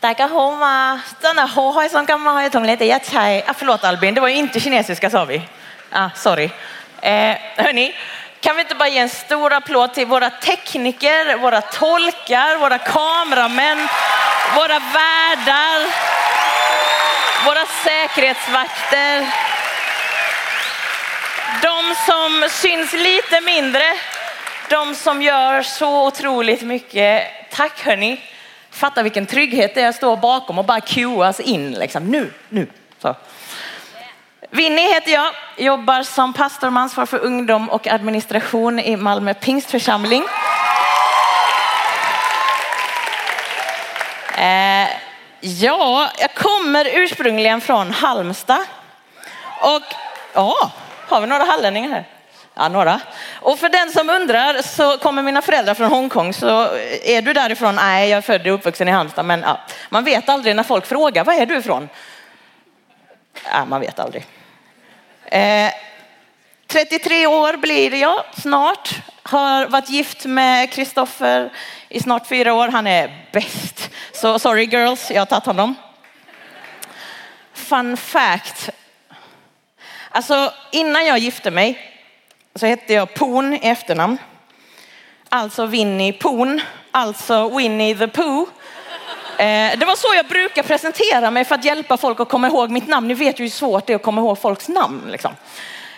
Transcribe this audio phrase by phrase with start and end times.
[0.00, 1.00] Takahoma,
[3.46, 5.42] ah, förlåt Albin, det var ju inte kinesiska sa vi.
[5.90, 6.50] Ah, sorry.
[7.00, 7.94] Eh, hörni,
[8.40, 13.88] kan vi inte bara ge en stor applåd till våra tekniker, våra tolkar, våra kameramän,
[14.54, 15.86] våra värdar,
[17.44, 19.26] våra säkerhetsvakter.
[21.62, 23.84] De som syns lite mindre,
[24.68, 27.50] de som gör så otroligt mycket.
[27.50, 28.20] Tack hörni.
[28.78, 32.04] Fatta vilken trygghet det är att stå bakom och bara cueas in liksom.
[32.04, 32.66] Nu, nu.
[33.02, 33.14] Så.
[34.50, 40.24] Winnie heter jag, jobbar som pastor med ansvar för ungdom och administration i Malmö pingstförsamling.
[44.38, 44.88] Eh,
[45.40, 48.64] ja, jag kommer ursprungligen från Halmstad.
[49.60, 49.82] Och
[50.34, 50.72] ja,
[51.08, 52.17] har vi några hallänningar här?
[52.60, 53.00] Ja, några.
[53.34, 56.32] Och för den som undrar så kommer mina föräldrar från Hongkong.
[56.32, 56.48] Så
[57.02, 57.74] är du därifrån?
[57.74, 59.24] Nej, jag är född och uppvuxen i Halmstad.
[59.24, 61.88] Men ja, man vet aldrig när folk frågar, var är du ifrån?
[63.52, 64.26] Ja, man vet aldrig.
[65.24, 65.72] Eh,
[66.66, 68.90] 33 år blir jag snart.
[69.22, 71.52] Har varit gift med Kristoffer
[71.88, 72.68] i snart fyra år.
[72.68, 73.90] Han är bäst.
[74.12, 75.74] Så sorry girls, jag har tagit honom.
[77.52, 78.70] Fun fact.
[80.10, 81.97] Alltså innan jag gifte mig
[82.58, 84.18] så hette jag Poon i efternamn.
[85.28, 88.48] Alltså Winnie Poon, alltså Winnie the Pooh.
[89.38, 92.70] Eh, det var så jag brukar presentera mig för att hjälpa folk att komma ihåg
[92.70, 93.08] mitt namn.
[93.08, 95.02] Ni vet ju hur svårt det är att komma ihåg folks namn.
[95.10, 95.30] Liksom.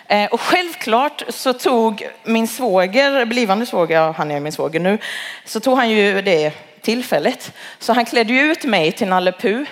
[0.07, 4.97] Eh, och självklart så tog min svåger, blivande svåger, ja, han är min svåger nu,
[5.45, 7.51] så tog han ju det tillfället.
[7.79, 9.63] Så han klädde ut mig till Nalle Puh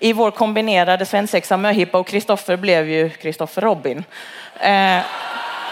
[0.00, 4.04] i vår kombinerade svensexa möhippa och Kristoffer blev ju Kristoffer Robin.
[4.60, 5.00] Eh,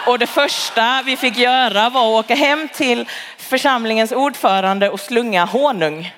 [0.07, 5.45] och det första vi fick göra var att åka hem till församlingens ordförande och slunga
[5.45, 6.13] honung.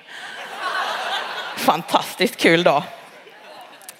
[1.56, 2.82] Fantastiskt kul dag.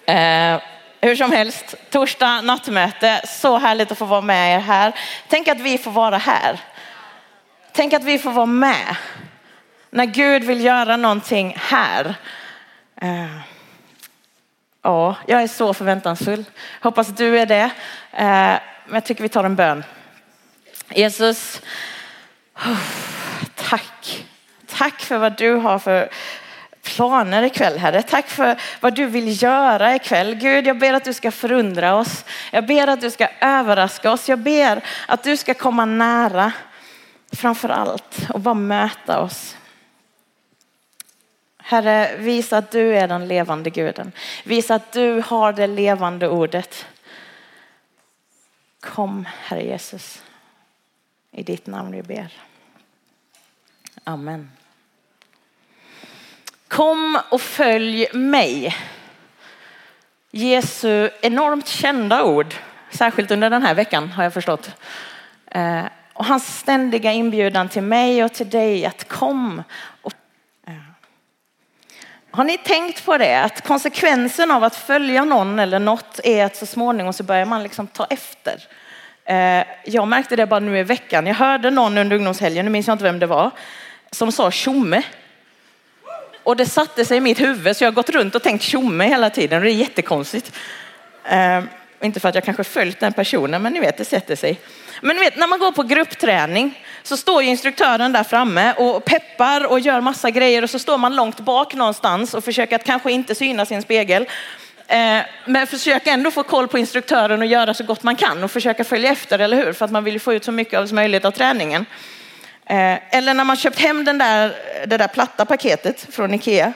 [0.07, 0.61] Eh,
[1.01, 3.23] hur som helst, torsdag nattmöte.
[3.27, 4.93] Så härligt att få vara med er här.
[5.29, 6.61] Tänk att vi får vara här.
[7.73, 8.97] Tänk att vi får vara med.
[9.91, 12.15] När Gud vill göra någonting här.
[13.01, 13.37] Eh,
[14.83, 16.45] ja, jag är så förväntansfull.
[16.81, 17.71] Hoppas du är det.
[18.13, 19.85] Eh, men jag tycker vi tar en bön.
[20.89, 21.63] Jesus,
[22.57, 22.79] oh,
[23.55, 24.27] tack.
[24.67, 26.09] Tack för vad du har för
[26.83, 28.03] planer ikväll, Herre.
[28.03, 30.35] Tack för vad du vill göra ikväll.
[30.35, 32.25] Gud, jag ber att du ska förundra oss.
[32.51, 34.29] Jag ber att du ska överraska oss.
[34.29, 36.53] Jag ber att du ska komma nära
[37.33, 39.57] framför allt och bara möta oss.
[41.63, 44.13] Herre, visa att du är den levande guden.
[44.45, 46.87] Visa att du har det levande ordet.
[48.81, 50.23] Kom, Herre Jesus.
[51.31, 52.33] I ditt namn vi ber.
[54.05, 54.51] Amen.
[56.69, 58.77] Kom och följ mig.
[60.31, 62.55] Jesu enormt kända ord,
[62.91, 64.71] särskilt under den här veckan har jag förstått.
[65.47, 69.63] Eh, och hans ständiga inbjudan till mig och till dig att kom.
[70.03, 70.13] Och.
[72.33, 73.43] Har ni tänkt på det?
[73.43, 77.63] Att konsekvensen av att följa någon eller något är att så småningom så börjar man
[77.63, 78.63] liksom ta efter.
[79.25, 81.27] Eh, jag märkte det bara nu i veckan.
[81.27, 83.51] Jag hörde någon under ungdomshelgen, nu minns jag inte vem det var,
[84.11, 85.03] som sa tjomme.
[86.43, 89.05] Och det satte sig i mitt huvud så jag har gått runt och tänkt tjomme
[89.05, 90.53] hela tiden och det är jättekonstigt.
[91.25, 91.63] Eh,
[92.01, 94.61] inte för att jag kanske följt den personen men ni vet det sätter sig.
[95.01, 99.05] Men ni vet när man går på gruppträning så står ju instruktören där framme och
[99.05, 102.85] peppar och gör massa grejer och så står man långt bak någonstans och försöker att
[102.85, 104.27] kanske inte syna sin spegel.
[104.91, 108.51] Eh, men försöka ändå få koll på instruktören och göra så gott man kan och
[108.51, 109.73] försöka följa efter, eller hur?
[109.73, 111.87] För att man vill få ut så mycket som möjligt av träningen.
[112.67, 114.53] Eh, eller när man köpt hem den där,
[114.87, 116.73] det där platta paketet från Ikea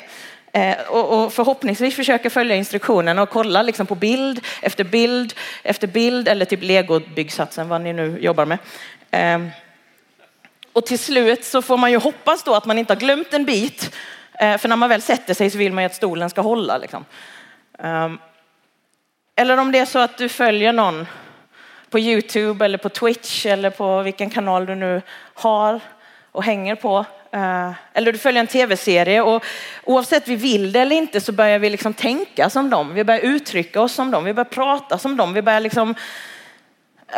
[0.52, 6.28] eh, och, förhoppningsvis försöker följa instruktionerna och kolla liksom på bild efter bild efter bild
[6.28, 8.58] eller typ legobyggsatsen vad ni nu jobbar med.
[10.74, 13.44] Och till slut så får man ju hoppas då att man inte har glömt en
[13.44, 13.94] bit
[14.40, 16.78] eh, för när man väl sätter sig så vill man ju att stolen ska hålla.
[16.78, 17.04] Liksom.
[17.78, 18.18] Ehm,
[19.36, 21.06] eller om det är så att du följer någon
[21.90, 25.02] på Youtube eller på Twitch eller på vilken kanal du nu
[25.34, 25.80] har
[26.32, 27.04] och hänger på.
[27.30, 29.44] Eh, eller du följer en tv-serie och
[29.84, 32.94] oavsett vi vill det eller inte så börjar vi liksom tänka som dem.
[32.94, 34.24] Vi börjar uttrycka oss som dem.
[34.24, 35.32] Vi börjar prata som dem.
[35.32, 35.94] Vi börjar liksom,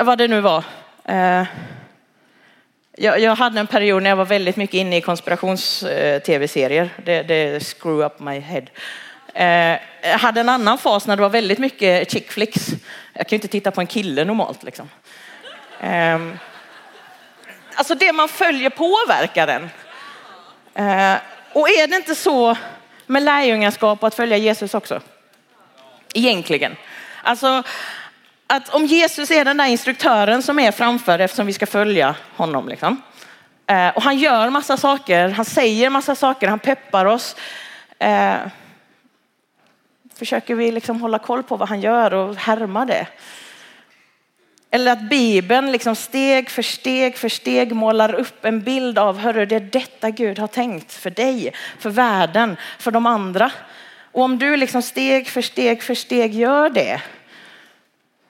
[0.00, 0.64] vad det nu var.
[1.05, 1.44] Eh,
[2.98, 6.82] jag, jag, hade en period när jag var väldigt mycket inne i konspirations-tv-serier.
[6.82, 8.62] Eh, det, det screw up my head.
[9.34, 12.69] Eh, jag hade en annan fas när det var väldigt mycket chick flicks.
[13.12, 14.88] Jag kan ju inte titta på en kille normalt liksom.
[15.81, 16.20] Eh,
[17.75, 19.62] alltså det man följer påverkar den.
[20.75, 21.16] Eh,
[21.52, 22.56] och är det inte så
[23.06, 25.00] med lärjungaskap och att följa Jesus också.
[26.14, 26.76] Egentligen.
[27.22, 27.62] Alltså
[28.46, 32.69] att om Jesus är den där instruktören som är framför eftersom vi ska följa honom.
[32.69, 33.02] Liksom.
[33.66, 37.37] Eh, och han gör massa saker, han säger massa saker, han peppar oss.
[37.98, 38.37] Eh,
[40.14, 43.06] försöker vi liksom hålla koll på vad han gör och härma det?
[44.70, 49.46] Eller att Bibeln liksom steg för steg för steg målar upp en bild av, hörru
[49.46, 53.50] det är detta Gud har tänkt för dig, för världen, för de andra.
[54.12, 57.02] Och om du liksom steg för steg för steg gör det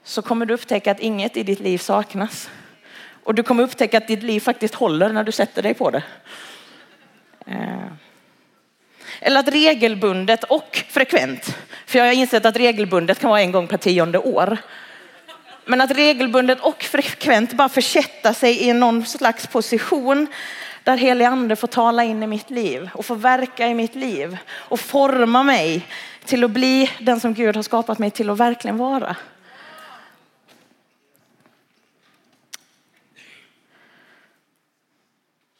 [0.06, 2.50] så kommer du upptäcka att inget i ditt liv saknas.
[3.25, 6.03] Och du kommer upptäcka att ditt liv faktiskt håller när du sätter dig på det.
[7.47, 7.87] Eh.
[9.20, 11.56] Eller att regelbundet och frekvent,
[11.87, 14.58] för jag har insett att regelbundet kan vara en gång per tionde år.
[15.64, 20.26] Men att regelbundet och frekvent bara försätta sig i någon slags position
[20.82, 24.38] där helig ande får tala in i mitt liv och få verka i mitt liv
[24.50, 25.87] och forma mig
[26.25, 29.17] till att bli den som Gud har skapat mig till att verkligen vara.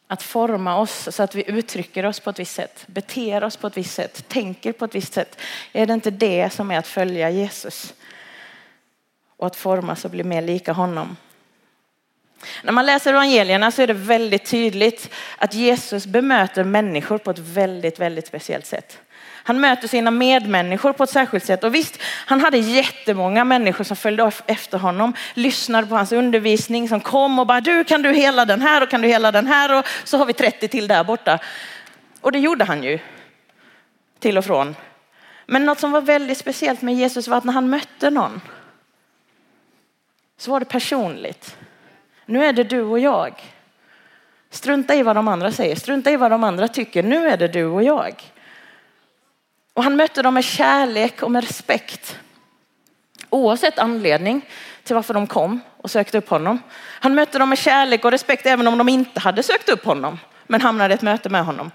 [0.07, 3.67] Att forma oss så att vi uttrycker oss på ett visst sätt, beter oss på
[3.67, 5.39] ett visst sätt, tänker på ett visst sätt.
[5.73, 7.93] Är det inte det som är att följa Jesus?
[9.37, 11.17] Och att formas och bli mer lika honom.
[12.63, 17.39] När man läser evangelierna så är det väldigt tydligt att Jesus bemöter människor på ett
[17.39, 18.99] väldigt, väldigt speciellt sätt.
[19.47, 21.63] Han möter sina medmänniskor på ett särskilt sätt.
[21.63, 26.99] Och visst, han hade jättemånga människor som följde efter honom, lyssnade på hans undervisning, som
[27.01, 29.79] kom och bara du kan du hela den här och kan du hela den här
[29.79, 31.39] och så har vi 30 till där borta.
[32.21, 32.99] Och det gjorde han ju.
[34.19, 34.75] Till och från.
[35.45, 38.41] Men något som var väldigt speciellt med Jesus var att när han mötte någon
[40.37, 41.57] så var det personligt.
[42.25, 43.33] Nu är det du och jag.
[44.49, 47.03] Strunta i vad de andra säger, strunta i vad de andra tycker.
[47.03, 48.31] Nu är det du och jag.
[49.77, 52.19] Och han mötte dem med kärlek och med respekt.
[53.29, 54.49] Oavsett anledning
[54.83, 56.61] till varför de kom och sökte upp honom.
[56.77, 60.19] Han mötte dem med kärlek och respekt även om de inte hade sökt upp honom
[60.47, 61.71] men hamnade i ett möte med honom.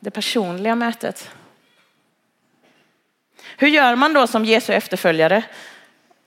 [0.00, 1.30] Det personliga mötet.
[3.56, 5.42] Hur gör man då som Jesu efterföljare?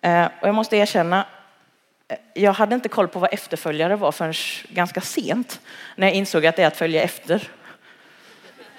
[0.02, 1.25] Eh, och jag måste erkänna,
[2.08, 4.34] eh, jag hade inte koll på vad efterföljare var förrän
[4.70, 5.62] ganska sent
[5.96, 7.50] när jag insåg att det är att följa efter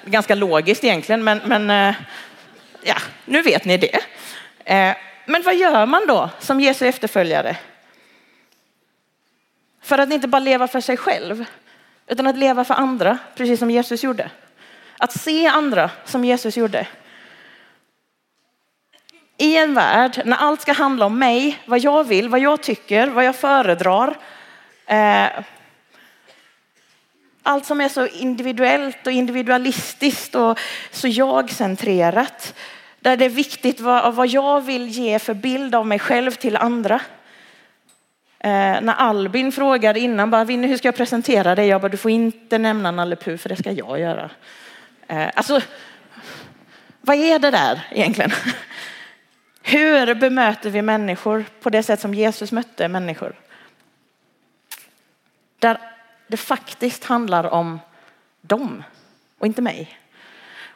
[0.04, 1.94] Ganska logiskt egentligen, men, men eh,
[2.82, 4.00] ja, nu vet ni det.
[4.64, 4.96] Eh,
[5.26, 7.56] men vad gör man då som Jesu efterföljare?
[9.82, 11.44] För att inte bara leva för sig själv,
[12.06, 14.30] utan att leva för andra, precis som Jesus gjorde.
[14.98, 16.86] Att se andra som Jesus gjorde.
[19.36, 23.06] I en värld när allt ska handla om mig, vad jag vill, vad jag tycker,
[23.06, 24.16] vad jag föredrar,
[24.86, 25.26] eh,
[27.46, 30.60] allt som är så individuellt och individualistiskt och
[30.90, 32.54] så jag-centrerat.
[33.00, 36.56] Där det är viktigt vad, vad jag vill ge för bild av mig själv till
[36.56, 36.94] andra.
[38.38, 41.66] Eh, när Albin frågade innan, bara, Vinny hur ska jag presentera dig?
[41.66, 44.30] Jag bara, du får inte nämna Nalle Puh för det ska jag göra.
[45.08, 45.60] Eh, alltså,
[47.00, 48.30] vad är det där egentligen?
[49.62, 53.34] Hur bemöter vi människor på det sätt som Jesus mötte människor?
[55.58, 55.93] Där
[56.34, 57.80] det faktiskt handlar om
[58.40, 58.82] dem
[59.38, 59.98] och inte mig.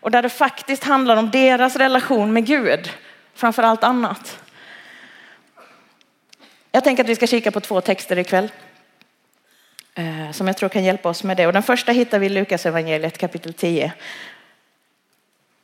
[0.00, 2.93] Och där det faktiskt handlar om deras relation med Gud
[3.34, 4.38] framför allt annat.
[6.72, 8.50] Jag tänker att vi ska kika på två texter ikväll
[9.94, 11.46] eh, som jag tror kan hjälpa oss med det.
[11.46, 13.93] Och den första hittar vi i Lukas evangeliet kapitel 10.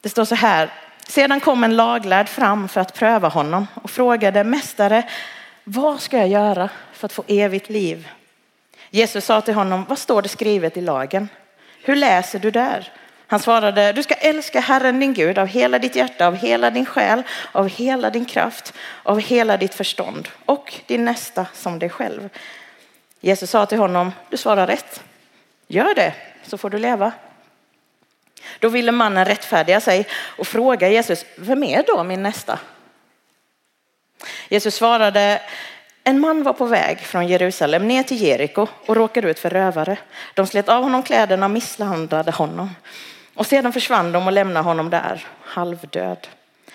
[0.00, 0.72] Det står så här.
[1.08, 5.10] Sedan kom en laglärd fram för att pröva honom och frågade mästare,
[5.64, 8.08] vad ska jag göra för att få evigt liv?
[8.94, 11.28] Jesus sa till honom, vad står det skrivet i lagen?
[11.82, 12.92] Hur läser du där?
[13.26, 16.86] Han svarade, du ska älska Herren din Gud av hela ditt hjärta, av hela din
[16.86, 17.22] själ,
[17.52, 22.28] av hela din kraft, av hela ditt förstånd och din nästa som dig själv.
[23.20, 25.02] Jesus sa till honom, du svarar rätt.
[25.66, 27.12] Gör det så får du leva.
[28.58, 32.58] Då ville mannen rättfärdiga sig och fråga Jesus, vem är då min nästa?
[34.48, 35.40] Jesus svarade,
[36.04, 39.98] en man var på väg från Jerusalem ner till Jeriko och råkade ut för rövare.
[40.34, 42.70] De slet av honom kläderna och misshandlade honom.
[43.34, 46.28] Och sedan försvann de och lämnade honom där, halvdöd.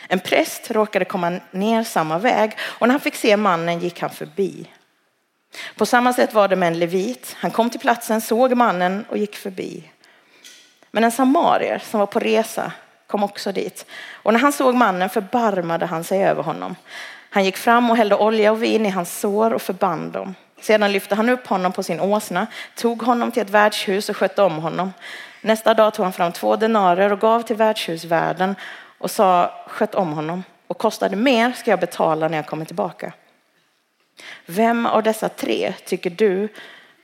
[0.07, 4.09] En präst råkade komma ner samma väg och när han fick se mannen gick han
[4.09, 4.67] förbi.
[5.75, 7.35] På samma sätt var det med en levit.
[7.39, 9.83] Han kom till platsen, såg mannen och gick förbi.
[10.91, 12.71] Men en samarier som var på resa
[13.09, 13.85] kom också dit.
[14.13, 16.75] Och när han såg mannen förbarmade han sig över honom.
[17.29, 20.35] Han gick fram och hällde olja och vin i hans sår och förband dem.
[20.61, 24.41] Sedan lyfte han upp honom på sin åsna, tog honom till ett värdshus och skötte
[24.41, 24.93] om honom.
[25.41, 28.55] Nästa dag tog han fram två denarer och gav till värdshusvärden
[28.97, 33.13] och sa sköt om honom och kostade mer ska jag betala när jag kommer tillbaka.
[34.45, 36.47] Vem av dessa tre tycker du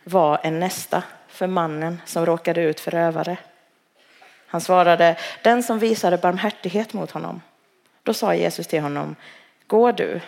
[0.04, 3.38] var en nästa för mannen som råkade ut för rövare?
[4.56, 7.42] Han svarade, den som visade barmhärtighet mot honom.
[8.04, 9.16] Då sa Jesus till honom,
[9.68, 10.22] gå du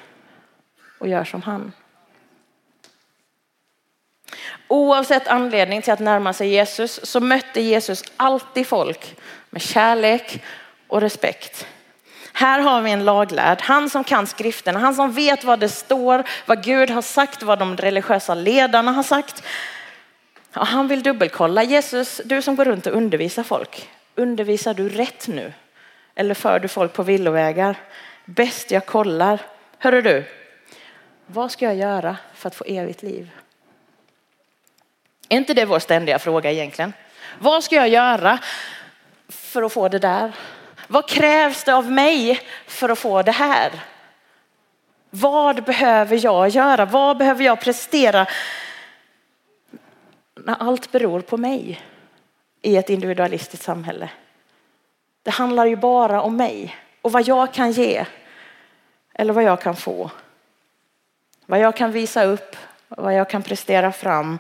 [1.00, 1.72] och gör som han.
[4.68, 9.16] Oavsett anledning till att närma sig Jesus så mötte Jesus alltid folk
[9.50, 10.44] med kärlek
[10.88, 11.68] och respekt.
[12.34, 16.24] Här har vi en laglärd, han som kan skrifterna, han som vet vad det står,
[16.46, 19.44] vad Gud har sagt, vad de religiösa ledarna har sagt.
[20.56, 21.64] Och han vill dubbelkolla.
[21.64, 25.54] Jesus, du som går runt och undervisar folk, undervisar du rätt nu?
[26.16, 27.76] Eller för du folk på villovägar?
[28.26, 29.42] Bäst jag kollar.
[29.78, 30.26] Hörru du,
[31.26, 33.30] vad ska jag göra för att få evigt liv?
[35.30, 36.94] Är inte det vår ständiga fråga egentligen?
[37.40, 38.40] Vad ska jag göra
[39.28, 40.32] för att få det där?
[40.88, 43.72] Vad krävs det av mig för att få det här?
[45.10, 46.86] Vad behöver jag göra?
[46.86, 48.28] Vad behöver jag prestera?
[50.36, 51.82] När allt beror på mig
[52.62, 54.10] i ett individualistiskt samhälle.
[55.24, 58.06] Det handlar ju bara om mig och vad jag kan ge
[59.14, 60.12] eller vad jag kan få.
[61.46, 62.56] Vad jag kan visa upp,
[62.88, 64.40] vad jag kan prestera fram.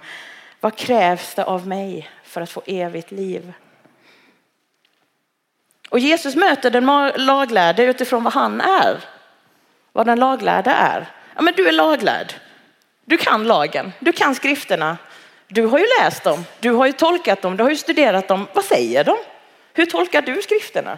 [0.59, 3.53] Vad krävs det av mig för att få evigt liv?
[5.89, 6.85] Och Jesus möter den
[7.25, 9.03] laglärde utifrån vad han är.
[9.91, 11.07] Vad den laglärde är.
[11.35, 12.33] Ja, men du är laglärd.
[13.05, 14.97] Du kan lagen, du kan skrifterna.
[15.47, 18.47] Du har ju läst dem, du har ju tolkat dem, du har ju studerat dem.
[18.53, 19.17] Vad säger de?
[19.73, 20.97] Hur tolkar du skrifterna?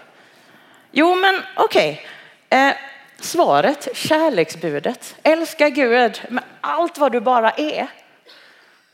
[0.91, 2.05] Jo, men okej.
[2.47, 2.59] Okay.
[2.59, 2.75] Eh,
[3.19, 5.15] svaret, kärleksbudet.
[5.23, 7.87] Älska Gud med allt vad du bara är.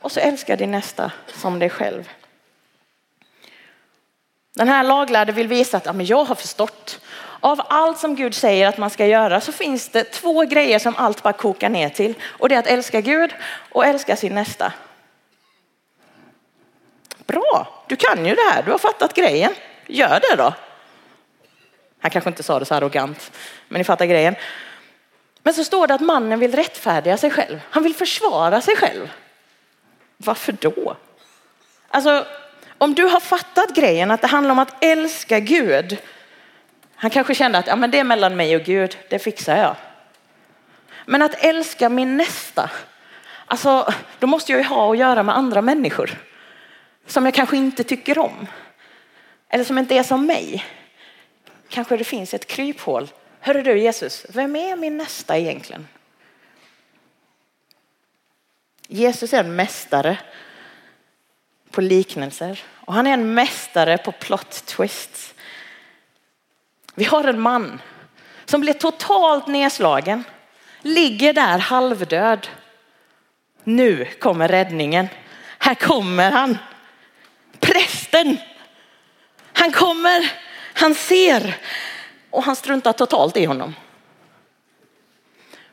[0.01, 2.09] Och så älska din nästa som dig själv.
[4.55, 7.00] Den här laglärde vill visa att ja, men jag har förstått.
[7.39, 10.95] Av allt som Gud säger att man ska göra så finns det två grejer som
[10.97, 12.13] allt bara kokar ner till.
[12.24, 13.33] Och det är att älska Gud
[13.71, 14.74] och älska sin nästa.
[17.27, 19.53] Bra, du kan ju det här, du har fattat grejen.
[19.88, 20.53] Gör det då.
[22.00, 23.32] Han kanske inte sa det så arrogant,
[23.67, 24.36] men ni fattar grejen.
[25.44, 27.60] Men så står det att mannen vill rättfärdiga sig själv.
[27.70, 29.12] Han vill försvara sig själv.
[30.17, 30.96] Varför då?
[31.89, 32.25] Alltså,
[32.77, 35.98] om du har fattat grejen att det handlar om att älska Gud.
[36.96, 39.75] Han kanske kände att ja, men det är mellan mig och Gud, det fixar jag.
[41.05, 42.70] Men att älska min nästa,
[43.46, 46.17] alltså då måste jag ju ha att göra med andra människor
[47.05, 48.47] som jag kanske inte tycker om.
[49.50, 50.65] Eller som inte är som mig.
[51.69, 53.12] Kanske det finns ett kryphål.
[53.39, 55.88] Hörru du Jesus, vem är min nästa egentligen?
[58.88, 60.17] Jesus är en mästare
[61.71, 65.33] på liknelser och han är en mästare på plot twists.
[66.95, 67.81] Vi har en man
[68.45, 70.24] som blir totalt nedslagen,
[70.81, 72.47] ligger där halvdöd.
[73.63, 75.07] Nu kommer räddningen.
[75.59, 76.57] Här kommer han.
[77.59, 78.38] Prästen.
[79.53, 80.31] Han kommer,
[80.74, 81.57] han ser
[82.29, 83.75] och han struntar totalt i honom.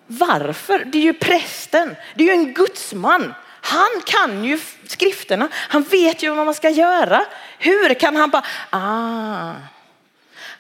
[0.06, 0.84] Varför?
[0.84, 1.96] Det är ju prästen.
[2.14, 3.34] Det är ju en gudsman.
[3.60, 5.48] Han kan ju skrifterna.
[5.54, 7.24] Han vet ju vad man ska göra.
[7.58, 9.52] Hur kan han bara, ah.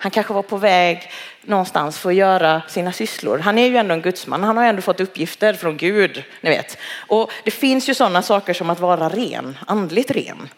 [0.02, 1.10] Han kanske var på väg
[1.42, 3.38] någonstans för att göra sina sysslor.
[3.38, 4.42] Han är ju ändå en gudsman.
[4.42, 6.78] Han har ändå fått uppgifter från Gud, ni vet.
[7.06, 10.48] Och det finns ju sådana saker som att vara ren, andligt ren.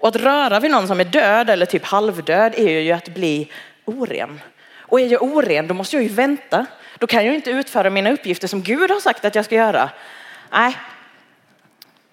[0.00, 3.50] Och att röra vid någon som är död eller typ halvdöd är ju att bli
[3.84, 4.40] oren.
[4.78, 6.66] Och är jag oren då måste jag ju vänta.
[6.98, 9.90] Då kan jag inte utföra mina uppgifter som Gud har sagt att jag ska göra.
[10.52, 10.76] Nej,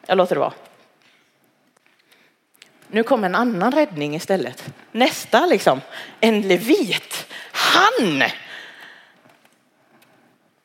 [0.05, 0.53] jag låter det vara.
[2.87, 4.63] Nu kommer en annan räddning istället.
[4.91, 5.81] Nästa liksom,
[6.19, 7.33] en levit.
[7.51, 8.23] Han!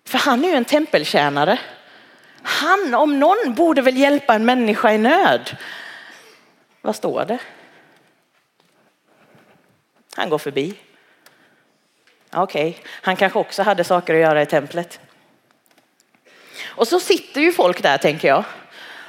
[0.05, 1.59] För han är ju en tempeltjänare.
[2.43, 5.57] Han om någon borde väl hjälpa en människa i nöd.
[6.83, 7.39] Vad står det?
[10.17, 10.75] Han går förbi.
[12.35, 12.83] Okej, okay.
[13.03, 15.01] han kanske också hade saker att göra i templet.
[16.63, 18.45] Och så sitter ju folk där tänker jag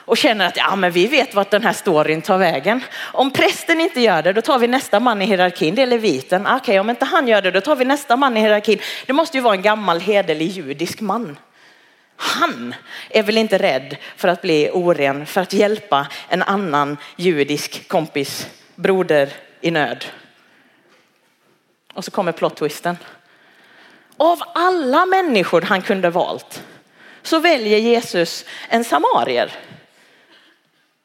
[0.05, 2.83] och känner att ja, men vi vet vart den här storyn tar vägen.
[2.97, 6.47] Om prästen inte gör det, då tar vi nästa man i hierarkin, det är leviten.
[6.47, 8.79] Ah, okej, okay, om inte han gör det, då tar vi nästa man i hierarkin.
[9.05, 11.37] Det måste ju vara en gammal hederlig judisk man.
[12.15, 12.75] Han
[13.09, 18.47] är väl inte rädd för att bli oren för att hjälpa en annan judisk kompis,
[18.75, 20.05] broder i nöd.
[21.93, 22.97] Och så kommer plot twisten.
[24.17, 26.63] Av alla människor han kunde valt
[27.21, 29.51] så väljer Jesus en samarier.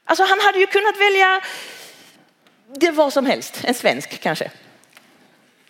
[0.05, 1.41] Alltså han hade ju kunnat välja
[2.75, 4.51] det var som helst, en svensk kanske.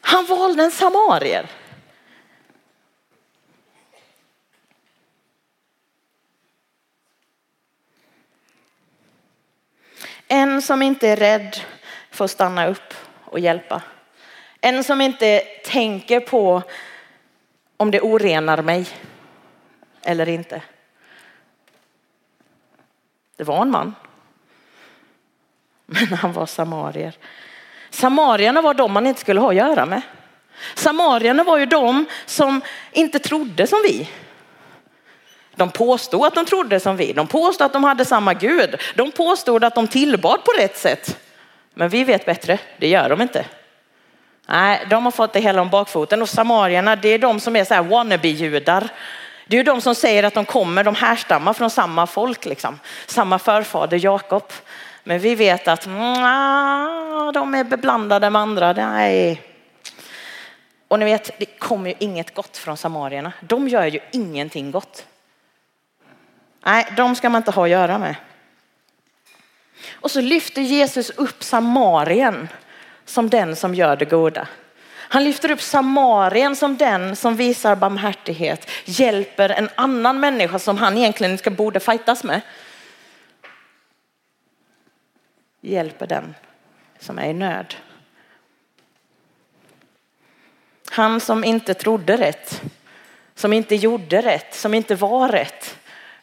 [0.01, 1.47] Han valde en samarier.
[10.29, 11.57] En som inte är rädd
[12.11, 12.95] för att stanna upp
[13.25, 13.83] och hjälpa.
[14.61, 16.63] En som inte tänker på
[17.77, 18.87] om det orenar mig
[20.03, 20.63] eller inte.
[23.37, 23.95] Det var en man.
[25.87, 27.17] Men han var samarier.
[27.91, 30.03] Samarierna var de man inte skulle ha att göra med.
[30.75, 32.61] Samarierna var ju de som
[32.93, 34.09] inte trodde som vi.
[35.59, 37.13] De påstod att de trodde som vi.
[37.13, 38.81] De påstod att de hade samma Gud.
[38.95, 41.19] De påstod att de tillbad på rätt sätt.
[41.75, 43.45] Men vi vet bättre, det gör de inte.
[44.49, 47.65] Nej, de har fått det hela om bakfoten och samarierna det är de som är
[47.65, 48.89] så här wannabe-judar.
[49.47, 52.81] Det är ju de som säger att de kommer, de härstammar från samma folk, liksom.
[53.07, 54.53] samma förfader Jakob.
[55.05, 55.85] Men vi vet att
[57.35, 58.73] de är beblandade med andra.
[58.73, 59.43] Nej.
[60.89, 63.33] Och ni vet, det kommer ju inget gott från samarierna.
[63.41, 65.07] De gör ju ingenting gott.
[66.65, 68.15] Nej, de ska man inte ha att göra med.
[69.93, 72.49] Och så lyfter Jesus upp Samarien
[73.05, 74.49] som den som gör det goda.
[75.11, 80.99] Han lyfter upp Samarien som den som visar barmhärtighet, hjälper en annan människa som han
[80.99, 82.41] egentligen ska borde fightas med.
[85.61, 86.35] Hjälper den
[86.99, 87.75] som är i nöd.
[90.91, 92.63] Han som inte trodde rätt,
[93.35, 95.78] som inte gjorde rätt, som inte var rätt,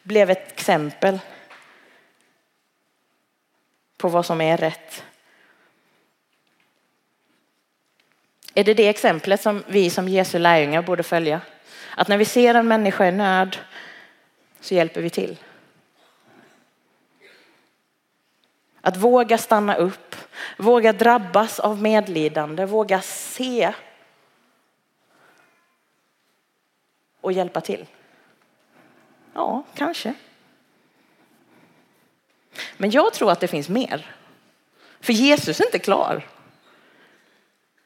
[0.06, 1.18] blev ett exempel
[3.96, 5.04] på vad som är rätt.
[8.54, 11.40] Är det det exemplet som vi som Jesu lärjungar borde följa?
[11.96, 13.56] Att när vi ser en människa i nöd
[14.60, 15.36] så hjälper vi till.
[18.80, 20.16] Att våga stanna upp,
[20.58, 23.72] våga drabbas av medlidande, våga se
[27.20, 27.86] och hjälpa till.
[29.36, 30.14] Ja, kanske.
[32.76, 34.14] Men jag tror att det finns mer.
[35.00, 36.26] För Jesus är inte klar.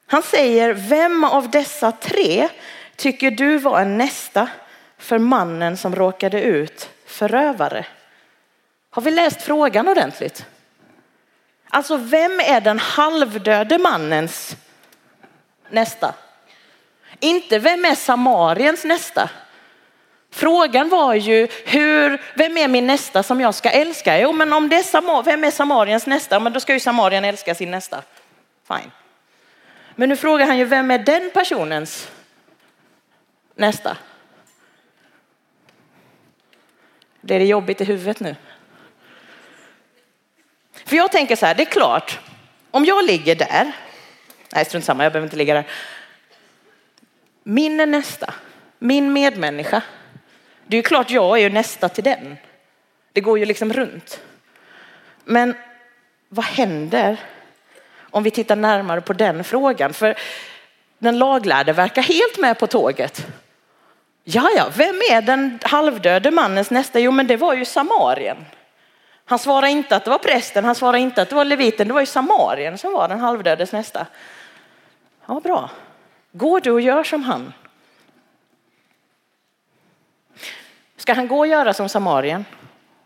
[0.06, 2.48] Han säger, vem av dessa tre
[2.96, 4.48] tycker du var en nästa
[4.98, 7.86] för mannen som råkade ut förövare?
[8.90, 10.46] Har vi läst frågan ordentligt?
[11.68, 14.56] Alltså vem är den halvdöde mannens
[15.70, 16.14] nästa?
[17.20, 19.30] Inte vem är Samariens nästa?
[20.30, 24.20] Frågan var ju hur, vem är min nästa som jag ska älska?
[24.20, 26.40] Jo, men om det är Samar, vem är Samariens nästa?
[26.40, 28.02] Men då ska ju Samarien älska sin nästa.
[28.68, 28.90] Fine.
[29.94, 32.10] Men nu frågar han ju vem är den personens
[33.54, 33.96] nästa?
[37.20, 38.36] Blir det jobbigt i huvudet nu?
[40.84, 42.18] För jag tänker så här, det är klart,
[42.70, 43.72] om jag ligger där,
[44.52, 45.66] nej strunt samma, jag behöver inte ligga där.
[47.42, 48.34] Min är nästa,
[48.78, 49.82] min medmänniska,
[50.70, 52.36] det är ju klart jag är ju nästa till den.
[53.12, 54.20] Det går ju liksom runt.
[55.24, 55.54] Men
[56.28, 57.16] vad händer
[58.00, 59.92] om vi tittar närmare på den frågan?
[59.92, 60.14] För
[60.98, 63.26] den laglärde verkar helt med på tåget.
[64.24, 67.00] Ja, ja, vem är den halvdöde mannens nästa?
[67.00, 68.36] Jo, men det var ju Samarien.
[69.24, 71.94] Han svarar inte att det var prästen, han svarar inte att det var leviten, det
[71.94, 74.06] var ju Samarien som var den halvdödes nästa.
[75.26, 75.70] Ja, bra.
[76.32, 77.52] Går du och gör som han?
[81.10, 82.44] Ska han gå och göra som Samarien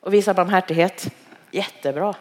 [0.00, 1.14] och visa barmhärtighet?
[1.50, 2.14] Jättebra.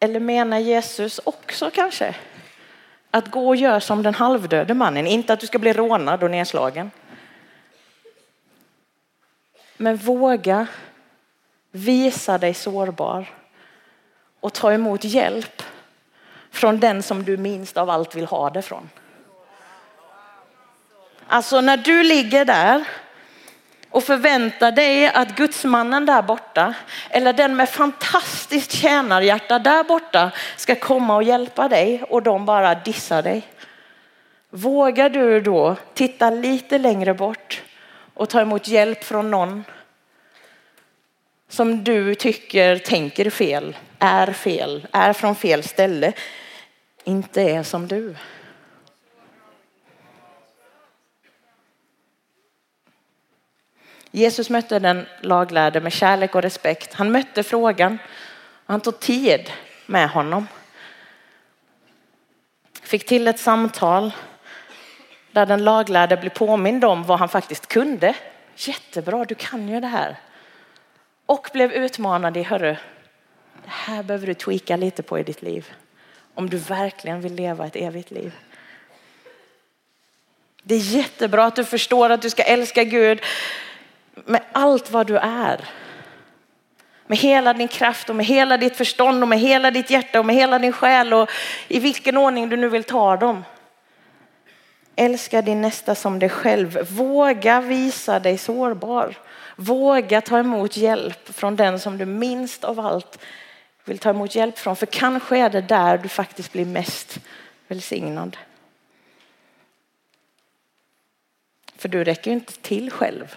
[0.00, 2.16] Eller menar Jesus också kanske
[3.10, 5.06] att gå och göra som den halvdöde mannen?
[5.06, 6.90] Inte att du ska bli rånad och nedslagen.
[9.76, 10.66] Men våga
[11.70, 13.34] visa dig sårbar
[14.40, 15.62] och ta emot hjälp
[16.50, 18.90] från den som du minst av allt vill ha det från.
[21.26, 22.84] Alltså när du ligger där
[23.90, 26.74] och förväntar dig att gudsmannen där borta
[27.10, 32.74] eller den med fantastiskt tjänarhjärta där borta ska komma och hjälpa dig och de bara
[32.74, 33.42] dissar dig.
[34.50, 37.62] Vågar du då titta lite längre bort
[38.14, 39.64] och ta emot hjälp från någon
[41.48, 46.12] som du tycker tänker fel, är fel, är från fel ställe,
[47.04, 48.16] inte är som du.
[54.16, 56.94] Jesus mötte den laglärde med kärlek och respekt.
[56.94, 57.98] Han mötte frågan
[58.66, 59.50] och han tog tid
[59.86, 60.46] med honom.
[62.82, 64.12] Fick till ett samtal
[65.32, 68.14] där den laglärde blev påmind om vad han faktiskt kunde.
[68.56, 70.16] Jättebra, du kan ju det här.
[71.26, 72.76] Och blev utmanad i, hörru,
[73.64, 75.72] Det här behöver du tweaka lite på i ditt liv.
[76.34, 78.32] Om du verkligen vill leva ett evigt liv.
[80.62, 83.20] Det är jättebra att du förstår att du ska älska Gud
[84.24, 85.68] med allt vad du är.
[87.06, 90.26] Med hela din kraft och med hela ditt förstånd och med hela ditt hjärta och
[90.26, 91.30] med hela din själ och
[91.68, 93.44] i vilken ordning du nu vill ta dem.
[94.96, 96.78] Älska din nästa som dig själv.
[96.90, 99.14] Våga visa dig sårbar.
[99.56, 103.18] Våga ta emot hjälp från den som du minst av allt
[103.84, 104.76] vill ta emot hjälp från.
[104.76, 107.18] För kanske är det där du faktiskt blir mest
[107.68, 108.36] välsignad.
[111.76, 113.36] För du räcker ju inte till själv.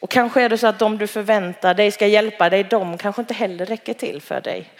[0.00, 3.22] Och kanske är det så att de du förväntar dig ska hjälpa dig, de kanske
[3.22, 4.72] inte heller räcker till för dig.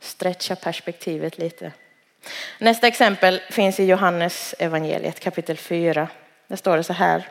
[0.00, 1.72] Stretcha perspektivet lite.
[2.58, 6.08] Nästa exempel finns i Johannes evangeliet kapitel 4.
[6.46, 7.28] Där står det så här.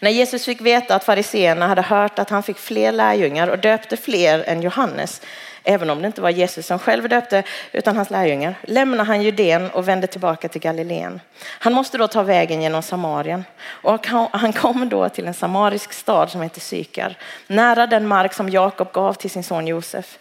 [0.00, 3.96] När Jesus fick veta att fariseerna hade hört att han fick fler lärjungar och döpte
[3.96, 5.22] fler än Johannes,
[5.64, 9.70] även om det inte var Jesus som själv döpte utan hans lärjungar, lämnade han Judeen
[9.70, 11.20] och vände tillbaka till Galileen.
[11.42, 16.30] Han måste då ta vägen genom Samarien och han kom då till en samarisk stad
[16.30, 20.18] som heter Sykar, nära den mark som Jakob gav till sin son Josef.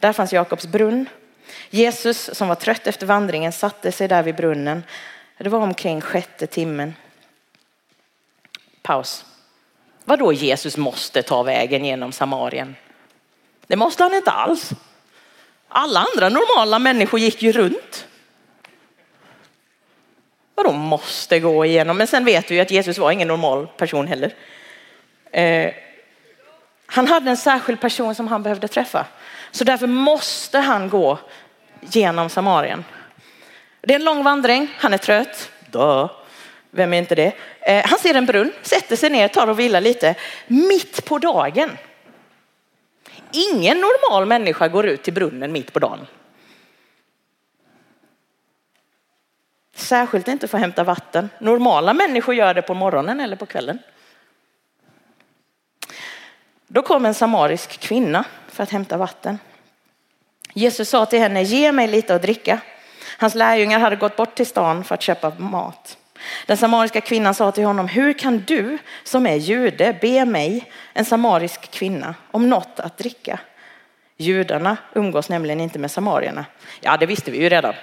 [0.00, 1.08] Där fanns Jakobs brunn.
[1.70, 4.84] Jesus som var trött efter vandringen satte sig där vid brunnen.
[5.38, 6.94] Det var omkring sjätte timmen.
[8.86, 9.24] Paus.
[10.04, 12.76] Vad då Jesus måste ta vägen genom Samarien?
[13.66, 14.70] Det måste han inte alls.
[15.68, 18.06] Alla andra normala människor gick ju runt.
[20.54, 21.96] Vadå måste gå igenom?
[21.96, 24.34] Men sen vet vi ju att Jesus var ingen normal person heller.
[25.32, 25.72] Eh,
[26.86, 29.06] han hade en särskild person som han behövde träffa.
[29.50, 31.18] Så därför måste han gå
[31.80, 32.84] genom Samarien.
[33.80, 35.50] Det är en lång vandring, han är trött.
[35.70, 36.08] Dö.
[36.70, 37.32] Vem är inte det?
[37.60, 40.14] Eh, han ser en brunn, sätter sig ner, tar och vilar lite.
[40.46, 41.70] Mitt på dagen.
[43.32, 46.06] Ingen normal människa går ut till brunnen mitt på dagen.
[49.74, 51.30] Särskilt inte för att hämta vatten.
[51.38, 53.78] Normala människor gör det på morgonen eller på kvällen.
[56.66, 59.38] Då kom en samarisk kvinna för att hämta vatten.
[60.54, 62.60] Jesus sa till henne, ge mig lite att dricka.
[63.18, 65.98] Hans lärjungar hade gått bort till stan för att köpa mat.
[66.46, 71.04] Den samariska kvinnan sa till honom, hur kan du som är jude be mig, en
[71.04, 73.40] samarisk kvinna, om något att dricka?
[74.16, 76.44] Judarna umgås nämligen inte med samarierna.
[76.80, 77.74] Ja, det visste vi ju redan.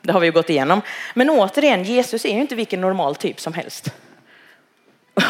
[0.00, 0.82] Det har vi ju gått igenom.
[1.14, 3.94] Men återigen, Jesus är ju inte vilken normal typ som helst.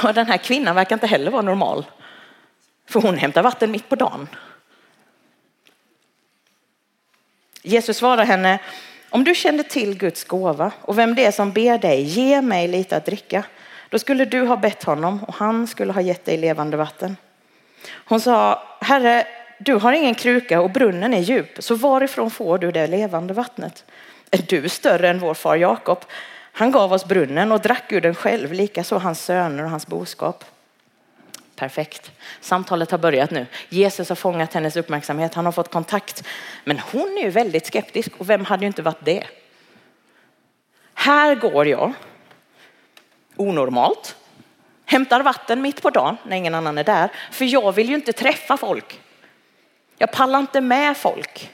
[0.02, 1.84] Och den här kvinnan verkar inte heller vara normal.
[2.88, 4.28] För hon hämtar vatten mitt på dagen.
[7.62, 8.58] Jesus svarar henne,
[9.14, 12.68] om du kände till Guds gåva och vem det är som ber dig, ge mig
[12.68, 13.44] lite att dricka.
[13.88, 17.16] Då skulle du ha bett honom och han skulle ha gett dig levande vatten.
[17.90, 19.26] Hon sa, Herre,
[19.58, 23.84] du har ingen kruka och brunnen är djup, så varifrån får du det levande vattnet?
[24.30, 26.04] Är du större än vår far Jakob?
[26.52, 30.44] Han gav oss brunnen och drack ur den själv, likaså hans söner och hans boskap.
[31.56, 32.12] Perfekt.
[32.40, 33.46] Samtalet har börjat nu.
[33.68, 35.34] Jesus har fångat hennes uppmärksamhet.
[35.34, 36.24] Han har fått kontakt.
[36.64, 39.24] Men hon är ju väldigt skeptisk och vem hade ju inte varit det?
[40.94, 41.92] Här går jag
[43.36, 44.16] onormalt,
[44.84, 47.10] hämtar vatten mitt på dagen när ingen annan är där.
[47.32, 49.00] För jag vill ju inte träffa folk.
[49.98, 51.50] Jag pallar inte med folk.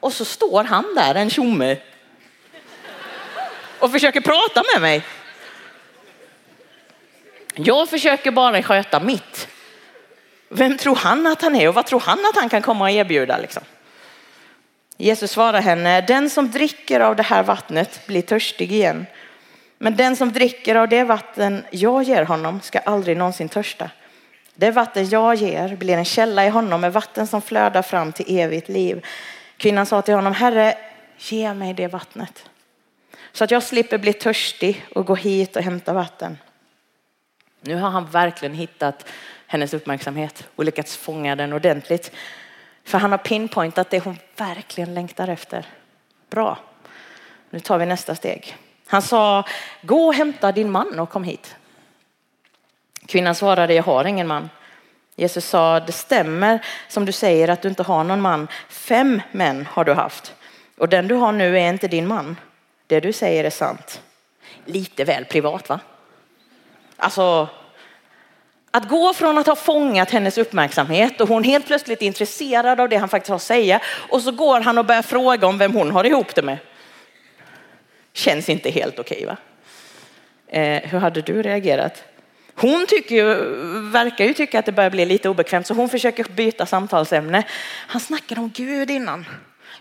[0.00, 1.76] Och så står han där, en tjomme,
[3.78, 5.02] och försöker prata med mig.
[7.54, 9.48] Jag försöker bara sköta mitt.
[10.48, 12.90] Vem tror han att han är och vad tror han att han kan komma och
[12.90, 13.38] erbjuda?
[13.38, 13.62] Liksom?
[14.96, 19.06] Jesus svarar henne, den som dricker av det här vattnet blir törstig igen.
[19.78, 23.90] Men den som dricker av det vatten jag ger honom ska aldrig någonsin törsta.
[24.54, 28.38] Det vatten jag ger blir en källa i honom med vatten som flödar fram till
[28.38, 29.06] evigt liv.
[29.56, 30.76] Kvinnan sa till honom, Herre,
[31.18, 32.44] ge mig det vattnet.
[33.32, 36.38] Så att jag slipper bli törstig och gå hit och hämta vatten.
[37.66, 39.06] Nu har han verkligen hittat
[39.46, 42.12] hennes uppmärksamhet och lyckats fånga den ordentligt.
[42.84, 45.66] För han har pinpointat det hon verkligen längtar efter.
[46.30, 46.58] Bra,
[47.50, 48.56] nu tar vi nästa steg.
[48.86, 49.44] Han sa,
[49.82, 51.56] gå och hämta din man och kom hit.
[53.06, 54.50] Kvinnan svarade, jag har ingen man.
[55.16, 58.48] Jesus sa, det stämmer som du säger att du inte har någon man.
[58.68, 60.34] Fem män har du haft
[60.78, 62.36] och den du har nu är inte din man.
[62.86, 64.02] Det du säger är sant.
[64.64, 65.80] Lite väl privat va?
[66.96, 67.48] Alltså,
[68.70, 72.88] att gå från att ha fångat hennes uppmärksamhet och hon helt plötsligt är intresserad av
[72.88, 75.72] det han faktiskt har att säga och så går han och börjar fråga om vem
[75.72, 76.58] hon har ihop det med.
[78.12, 79.36] Känns inte helt okej va?
[80.46, 82.04] Eh, hur hade du reagerat?
[82.54, 83.34] Hon tycker ju,
[83.90, 87.42] verkar ju tycka att det börjar bli lite obekvämt så hon försöker byta samtalsämne.
[87.86, 89.26] Han snackar om Gud innan.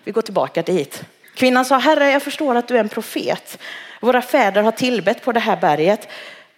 [0.04, 1.04] Vi går tillbaka dit.
[1.36, 3.58] Kvinnan sa, Herre jag förstår att du är en profet.
[4.02, 6.08] Våra fäder har tillbett på det här berget.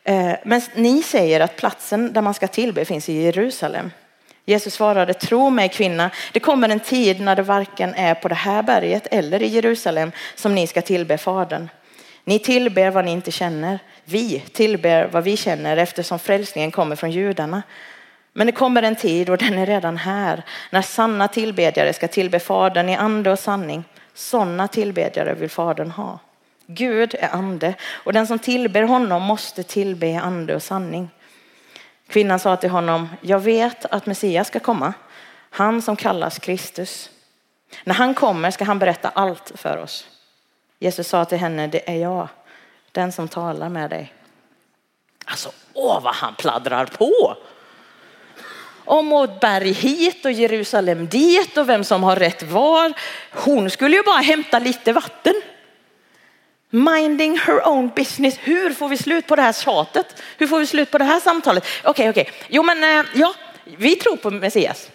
[0.08, 3.91] Eh, men ni säger att platsen där man ska tillbe finns i Jerusalem.
[4.46, 8.36] Jesus svarade, tro mig kvinna, det kommer en tid när det varken är på det
[8.36, 11.70] här berget eller i Jerusalem som ni ska tillbe Fadern.
[12.24, 13.80] Ni tillber vad ni inte känner.
[14.04, 17.63] Vi tillber vad vi känner eftersom frälsningen kommer från judarna.
[18.34, 22.39] Men det kommer en tid och den är redan här när sanna tillbedjare ska tillbe
[22.39, 23.84] Fadern i ande och sanning.
[24.13, 26.20] Sådana tillbedjare vill Fadern ha.
[26.67, 31.10] Gud är ande och den som tillber honom måste tillbe i ande och sanning.
[32.08, 34.93] Kvinnan sa till honom, jag vet att Messias ska komma,
[35.49, 37.10] han som kallas Kristus.
[37.84, 40.08] När han kommer ska han berätta allt för oss.
[40.80, 42.28] Jesus sa till henne, det är jag,
[42.91, 44.13] den som talar med dig.
[45.25, 47.36] Alltså, åh vad han pladdrar på.
[48.86, 52.93] Om mot berg hit och Jerusalem dit och vem som har rätt var.
[53.32, 55.34] Hon skulle ju bara hämta lite vatten.
[56.76, 58.38] Minding her own business.
[58.42, 60.22] Hur får vi slut på det här tjatet?
[60.38, 61.64] Hur får vi slut på det här samtalet?
[61.84, 62.22] Okej, okay, okej.
[62.22, 62.34] Okay.
[62.48, 63.34] Jo, men eh, ja,
[63.78, 64.90] vi tror på Messias.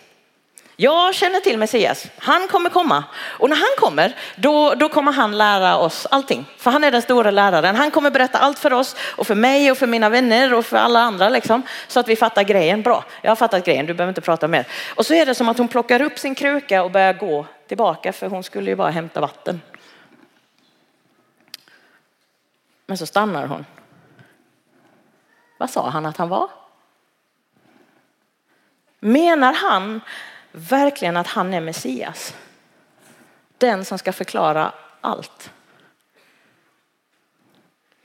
[0.76, 2.06] Jag känner till Messias.
[2.18, 3.04] Han kommer komma.
[3.16, 6.46] Och när han kommer, då, då kommer han lära oss allting.
[6.58, 7.76] För han är den stora läraren.
[7.76, 10.76] Han kommer berätta allt för oss och för mig och för mina vänner och för
[10.76, 11.28] alla andra.
[11.28, 12.82] Liksom, så att vi fattar grejen.
[12.82, 13.86] Bra, jag har fattat grejen.
[13.86, 14.66] Du behöver inte prata mer.
[14.94, 18.12] Och så är det som att hon plockar upp sin kruka och börjar gå tillbaka.
[18.12, 19.60] För hon skulle ju bara hämta vatten.
[22.90, 23.66] Men så stannar hon.
[25.58, 26.50] Vad sa han att han var?
[28.98, 30.00] Menar han
[30.52, 32.34] verkligen att han är Messias?
[33.58, 35.52] Den som ska förklara allt.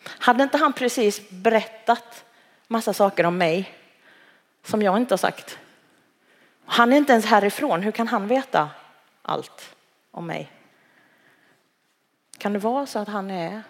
[0.04, 2.26] Hade inte han precis berättat
[2.68, 3.76] massa saker om mig
[4.64, 5.60] som jag inte har sagt?
[6.66, 7.82] Han är inte ens härifrån.
[7.82, 8.70] Hur kan han veta
[9.22, 9.76] allt
[10.12, 10.52] om mig?
[12.38, 13.64] Kan det vara så att han är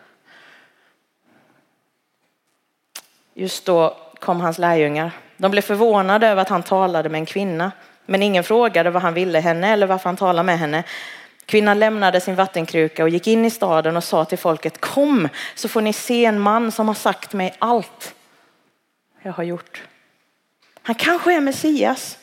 [3.37, 5.11] Just då kom hans lärjungar.
[5.37, 7.71] De blev förvånade över att han talade med en kvinna.
[8.05, 10.83] Men ingen frågade vad han ville henne eller varför han talade med henne.
[11.45, 15.67] Kvinnan lämnade sin vattenkruka och gick in i staden och sa till folket kom så
[15.67, 18.15] får ni se en man som har sagt mig allt
[19.21, 19.83] jag har gjort.
[20.81, 22.17] Han kanske är Messias.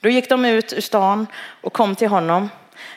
[0.00, 1.26] Då gick de ut ur stan
[1.60, 2.50] och kom till honom.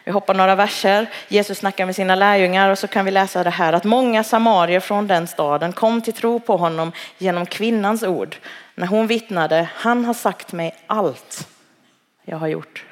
[0.04, 1.10] Vi hoppar några verser.
[1.28, 4.80] Jesus snackar med sina lärjungar och så kan vi läsa det här att många samarier
[4.80, 8.36] från den staden kom till tro på honom genom kvinnans ord.
[8.76, 11.48] När hon vittnade, han har sagt mig allt
[12.26, 12.86] jag har gjort.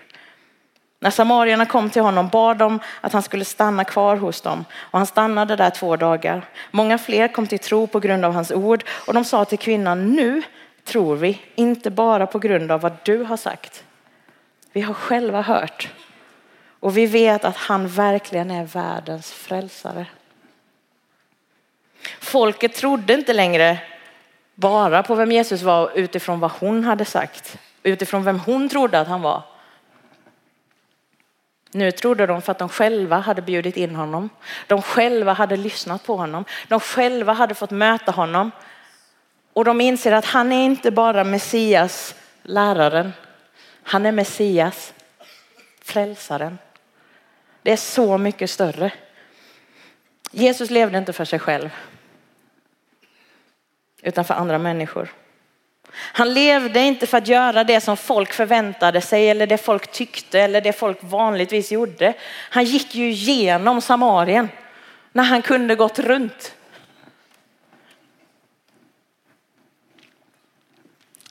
[1.00, 5.00] När samarierna kom till honom bad de att han skulle stanna kvar hos dem och
[5.00, 6.46] han stannade där två dagar.
[6.72, 10.12] Många fler kom till tro på grund av hans ord och de sa till kvinnan
[10.12, 10.42] nu
[10.84, 13.84] tror vi, inte bara på grund av vad du har sagt.
[14.74, 15.90] Vi har själva hört
[16.82, 20.06] och vi vet att han verkligen är världens frälsare.
[22.20, 23.80] Folket trodde inte längre
[24.56, 29.08] bara på vem Jesus var utifrån vad hon hade sagt, utifrån vem hon trodde att
[29.08, 29.44] han var.
[31.72, 34.30] Nu trodde de för att de själva hade bjudit in honom.
[34.68, 36.46] De själva hade lyssnat på honom.
[36.68, 38.52] De själva hade fått möta honom.
[39.54, 43.14] Och de inser att han är inte bara Messias, läraren.
[43.84, 44.94] Han är Messias,
[45.82, 46.58] frälsaren.
[47.62, 48.92] Det är så mycket större.
[50.32, 51.70] Jesus levde inte för sig själv.
[54.02, 55.14] Utan för andra människor.
[55.94, 60.42] Han levde inte för att göra det som folk förväntade sig eller det folk tyckte
[60.42, 62.14] eller det folk vanligtvis gjorde.
[62.50, 64.50] Han gick ju genom Samarien
[65.12, 66.56] när han kunde gått runt.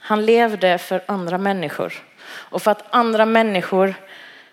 [0.01, 1.93] Han levde för andra människor
[2.27, 3.95] och för att andra människor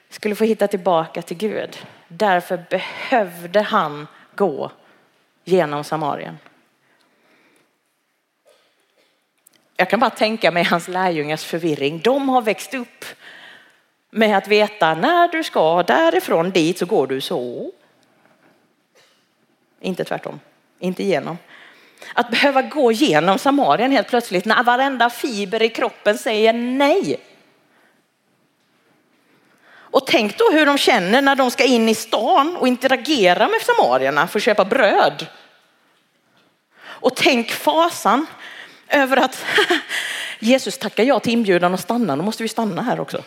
[0.10, 1.78] skulle få hitta tillbaka till Gud.
[2.08, 4.72] Därför behövde han gå
[5.44, 6.38] genom Samarien.
[9.76, 12.02] Jag kan bara tänka mig hans lärjungars förvirring.
[12.04, 13.06] De har växt upp
[14.10, 17.72] med att veta när du ska därifrån dit så går du så.
[19.80, 20.40] Inte tvärtom,
[20.80, 21.38] inte genom.
[22.14, 27.20] Att behöva gå genom Samarien helt plötsligt när varenda fiber i kroppen säger nej.
[29.92, 33.62] Och tänk då hur de känner när de ska in i stan och interagera med
[33.62, 35.28] samarierna för att köpa bröd.
[36.80, 38.26] Och tänk fasan
[38.88, 39.46] över att
[40.40, 43.24] Jesus tackar ja till inbjudan och stannar, då måste vi stanna här också.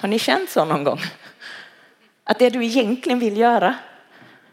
[0.00, 1.00] Har ni känt så någon gång?
[2.24, 3.74] Att det du egentligen vill göra,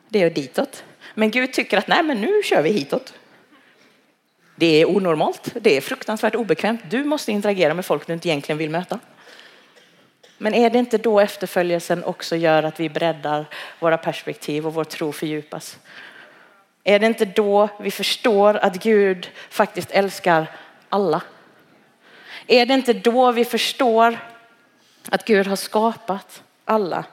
[0.09, 0.83] det är ditåt.
[1.13, 3.13] Men Gud tycker att nej, men nu kör vi hitåt.
[4.59, 6.81] Det är onormalt, det är fruktansvärt obekvämt.
[6.89, 8.99] Du måste interagera med folk du inte egentligen vill möta.
[10.37, 13.45] Men är det inte då efterföljelsen också gör att vi breddar
[13.79, 15.79] våra perspektiv och vår tro fördjupas?
[16.83, 20.47] Är det inte då vi förstår att Gud faktiskt älskar
[20.89, 21.21] alla?
[22.47, 24.19] Är det inte då vi förstår
[25.09, 27.05] att Gud har skapat alla?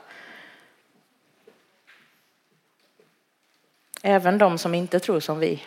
[4.03, 5.63] Även de som inte tror som vi.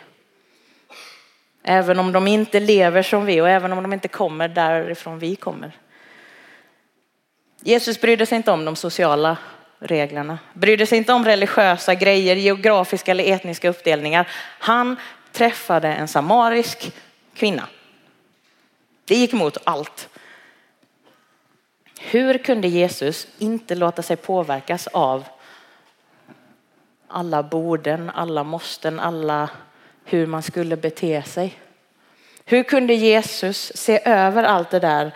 [1.62, 5.36] Även om de inte lever som vi och även om de inte kommer därifrån vi
[5.36, 5.72] kommer.
[7.60, 9.36] Jesus brydde sig inte om de sociala
[9.78, 14.28] reglerna, brydde sig inte om religiösa grejer, geografiska eller etniska uppdelningar.
[14.58, 14.96] Han
[15.32, 16.92] träffade en samarisk
[17.34, 17.68] kvinna.
[19.04, 20.08] Det gick emot allt.
[22.00, 25.24] Hur kunde Jesus inte låta sig påverkas av
[27.08, 29.50] alla borden, alla måsten, alla
[30.04, 31.58] hur man skulle bete sig?
[32.44, 35.14] Hur kunde Jesus se över allt det där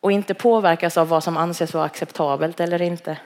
[0.00, 3.18] och inte påverkas av vad som anses vara acceptabelt eller inte?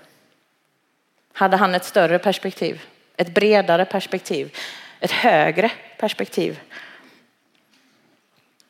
[1.32, 2.82] Hade han ett större perspektiv,
[3.16, 4.56] ett bredare perspektiv,
[5.00, 6.60] ett högre perspektiv?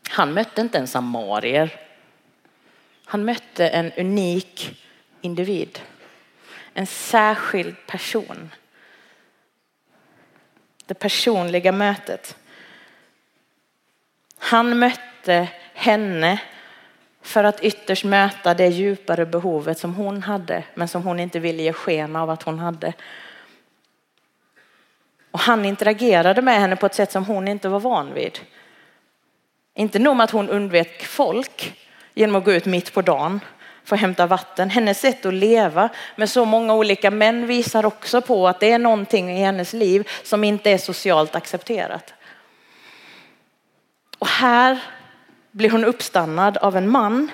[0.08, 1.80] Han mötte inte en samarier.
[3.04, 4.82] Han mötte en unik
[5.20, 5.78] individ.
[6.74, 8.50] En särskild person.
[10.86, 12.36] Det personliga mötet.
[14.38, 16.40] Han mötte henne
[17.22, 21.62] för att ytterst möta det djupare behovet som hon hade men som hon inte ville
[21.62, 22.92] ge sken av att hon hade.
[25.30, 28.38] Och han interagerade med henne på ett sätt som hon inte var van vid.
[29.74, 31.78] Inte nog med att hon undvek folk
[32.14, 33.40] genom att gå ut mitt på dagen
[33.86, 34.70] för att hämta vatten.
[34.70, 38.78] Hennes sätt att leva med så många olika män visar också på att det är
[38.78, 42.14] någonting i hennes liv som inte är socialt accepterat.
[44.18, 44.78] Och här
[45.50, 47.30] blir hon uppstannad av en man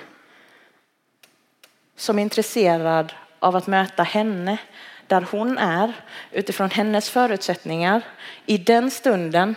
[1.96, 4.58] som är intresserad av att möta henne
[5.06, 5.92] där hon är
[6.30, 8.02] utifrån hennes förutsättningar
[8.46, 9.54] i den stunden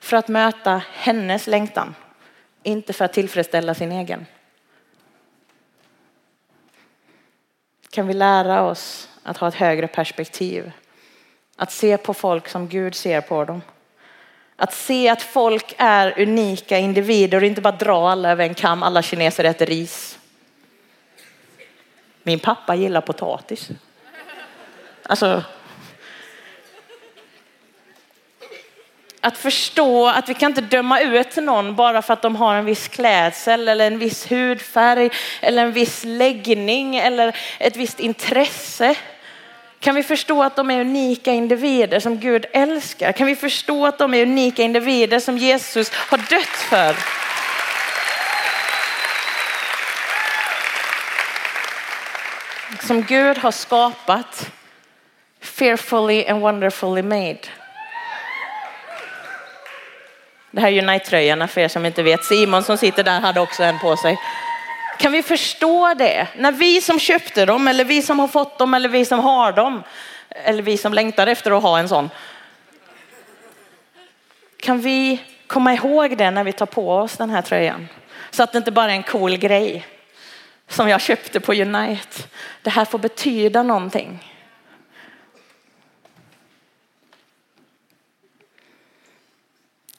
[0.00, 1.94] för att möta hennes längtan,
[2.62, 4.26] inte för att tillfredsställa sin egen.
[7.92, 10.72] Kan vi lära oss att ha ett högre perspektiv?
[11.56, 13.62] Att se på folk som Gud ser på dem.
[14.56, 18.82] Att se att folk är unika individer och inte bara dra alla över en kam.
[18.82, 20.18] Alla kineser äter ris.
[22.22, 23.68] Min pappa gillar potatis.
[25.02, 25.42] Alltså.
[29.24, 32.64] Att förstå att vi kan inte döma ut någon bara för att de har en
[32.64, 38.94] viss klädsel eller en viss hudfärg eller en viss läggning eller ett visst intresse.
[39.80, 43.12] Kan vi förstå att de är unika individer som Gud älskar?
[43.12, 46.96] Kan vi förstå att de är unika individer som Jesus har dött för?
[52.86, 54.50] Som Gud har skapat,
[55.40, 57.61] fearfully and wonderfully made.
[60.54, 62.24] Det här är Unite-tröjorna för er som inte vet.
[62.24, 64.18] Simon som sitter där hade också en på sig.
[64.98, 66.28] Kan vi förstå det?
[66.36, 69.52] När vi som köpte dem eller vi som har fått dem eller vi som har
[69.52, 69.82] dem
[70.28, 72.10] eller vi som längtar efter att ha en sån.
[74.56, 77.88] Kan vi komma ihåg det när vi tar på oss den här tröjan?
[78.30, 79.86] Så att det inte bara är en cool grej
[80.68, 82.22] som jag köpte på Unite.
[82.62, 84.31] Det här får betyda någonting.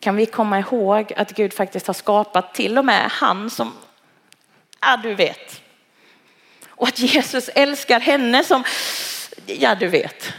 [0.03, 3.73] Kan vi komma ihåg att Gud faktiskt har skapat till och med han som
[4.81, 5.61] Ja, du vet.
[6.67, 8.63] Och att Jesus älskar henne som,
[9.45, 10.33] ja du vet.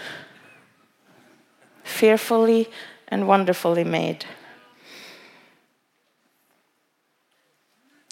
[1.84, 2.64] Fearfully
[3.10, 4.18] and wonderfully made.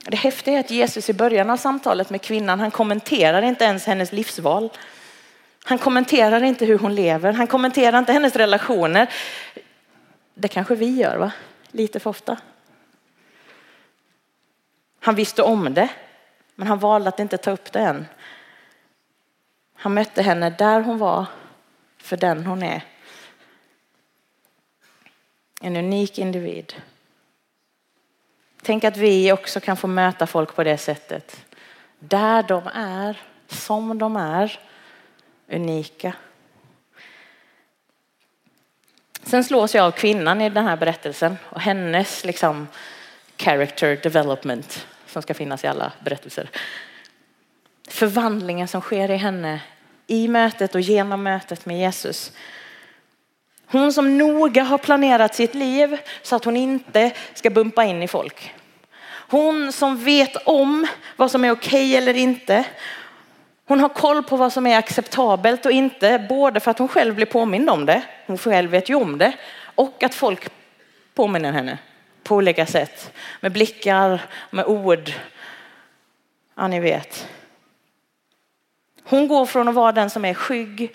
[0.04, 3.86] Det häftiga är att Jesus i början av samtalet med kvinnan, han kommenterar inte ens
[3.86, 4.70] hennes livsval.
[5.64, 9.08] Han kommenterar inte hur hon lever, han kommenterar inte hennes relationer.
[10.35, 11.33] Det kanske vi gör va?
[11.70, 12.38] Lite för ofta.
[15.00, 15.88] Han visste om det.
[16.54, 18.06] Men han valde att inte ta upp det än.
[19.74, 21.26] Han mötte henne där hon var,
[21.98, 22.85] för den hon är.
[25.60, 26.74] En unik individ.
[28.62, 31.44] Tänk att vi också kan få möta folk på det sättet.
[31.98, 34.60] Där de är, som de är,
[35.48, 36.14] unika.
[39.23, 42.68] Sen slås jag av kvinnan i den här berättelsen och hennes liksom
[43.37, 46.50] character development som ska finnas i alla berättelser.
[47.88, 49.60] Förvandlingen som sker i henne
[50.06, 52.33] i mötet och genom mötet med Jesus.
[53.66, 58.08] Hon som noga har planerat sitt liv så att hon inte ska bumpa in i
[58.08, 58.54] folk.
[59.33, 62.64] Hon som vet om vad som är okej eller inte.
[63.73, 67.14] Hon har koll på vad som är acceptabelt och inte, både för att hon själv
[67.14, 69.33] blir påmind om det, hon själv vet ju om det,
[69.75, 70.48] och att folk
[71.14, 71.79] påminner henne
[72.23, 73.12] på olika sätt.
[73.40, 75.12] Med blickar, med ord.
[76.54, 77.29] Ja, ni vet.
[79.04, 80.94] Hon går från att vara den som är skygg,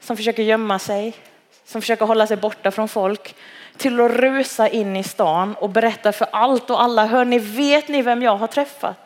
[0.00, 1.16] som försöker gömma sig,
[1.64, 3.34] som försöker hålla sig borta från folk,
[3.76, 7.06] till att rusa in i stan och berätta för allt och alla.
[7.06, 9.03] Hör ni, vet ni vem jag har träffat?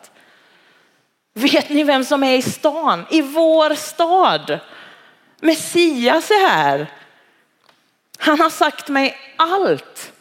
[1.33, 3.05] Vet ni vem som är i stan?
[3.09, 4.59] I vår stad.
[5.41, 6.87] Messias är här.
[8.19, 10.13] Han har sagt mig allt.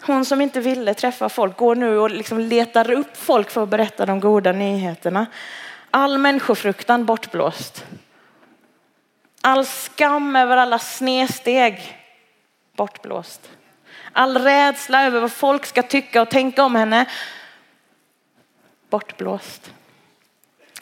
[0.00, 3.68] Hon som inte ville träffa folk går nu och liksom letar upp folk för att
[3.68, 5.26] berätta de goda nyheterna.
[5.90, 7.84] All människofruktan bortblåst.
[9.40, 11.98] All skam över alla snedsteg
[12.76, 13.50] bortblåst.
[14.12, 17.06] All rädsla över vad folk ska tycka och tänka om henne
[18.94, 19.72] bortblåst.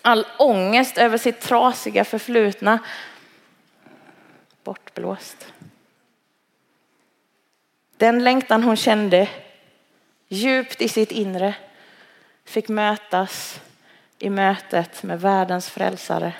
[0.03, 2.79] All ångest över sitt trasiga förflutna
[4.65, 5.53] bortblåst.
[7.97, 9.29] Den längtan hon kände
[10.29, 11.55] djupt i sitt inre
[12.45, 13.61] fick mötas
[14.19, 16.33] i mötet med världens frälsare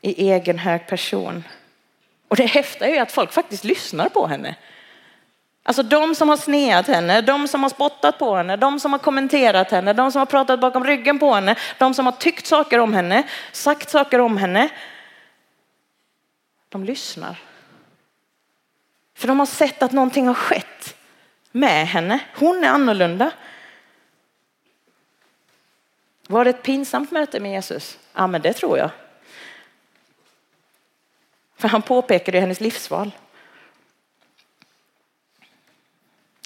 [0.00, 1.44] i egen hög person.
[2.28, 4.56] Och det häftiga är ju att folk faktiskt lyssnar på henne.
[5.64, 8.98] Alltså de som har sneat henne, de som har spottat på henne, de som har
[8.98, 12.78] kommenterat henne, de som har pratat bakom ryggen på henne, de som har tyckt saker
[12.78, 14.68] om henne, sagt saker om henne.
[16.68, 17.36] De lyssnar.
[19.14, 20.96] För de har sett att någonting har skett
[21.52, 22.18] med henne.
[22.34, 23.30] Hon är annorlunda.
[26.26, 27.98] Var det ett pinsamt möte med Jesus?
[28.14, 28.90] Ja, men det tror jag.
[31.56, 33.10] För han påpekade hennes livsval.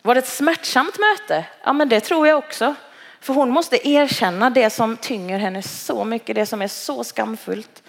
[0.06, 1.44] Var det ett smärtsamt möte?
[1.64, 2.74] Ja, men det tror jag också.
[3.20, 7.82] För hon måste erkänna det som tynger henne så mycket, det som är så skamfullt.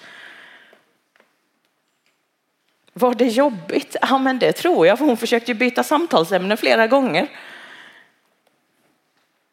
[2.93, 3.95] Var det jobbigt?
[4.01, 7.27] Ja, men det tror jag, för hon försökte byta samtalsämne flera gånger.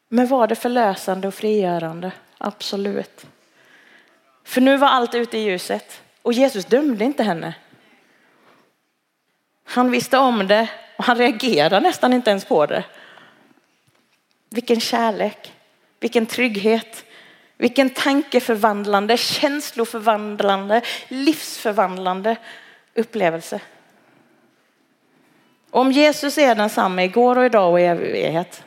[0.09, 2.13] Men var det förlösande och frigörande?
[2.39, 3.27] Absolut.
[4.45, 7.55] För nu var allt ute i ljuset och Jesus dömde inte henne.
[9.65, 12.85] Han visste om det och han reagerar nästan inte ens på det.
[14.51, 15.53] Vilken kärlek,
[16.01, 17.05] vilken trygghet,
[17.57, 22.37] vilken tankeförvandlande, känsloförvandlande, livsförvandlande
[22.95, 23.61] upplevelse.
[25.71, 28.65] Om Jesus är densamma igår och idag och i evighet.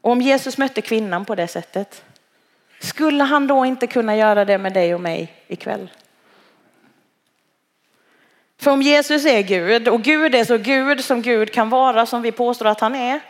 [0.00, 2.04] Och om Jesus mötte kvinnan på det sättet,
[2.80, 5.90] skulle han då inte kunna göra det med dig och mig ikväll?
[8.58, 12.22] För om Jesus är Gud och Gud är så Gud som Gud kan vara som
[12.22, 13.20] vi påstår att han är,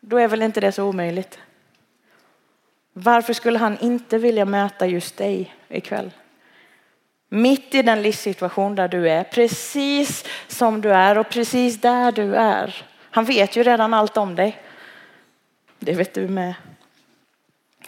[0.00, 1.38] då är väl inte det så omöjligt.
[2.92, 6.10] Varför skulle han inte vilja möta just dig ikväll?
[7.28, 12.34] Mitt i den livssituation där du är, precis som du är och precis där du
[12.34, 12.86] är.
[13.10, 14.62] Han vet ju redan allt om dig.
[15.78, 16.54] Det vet du med.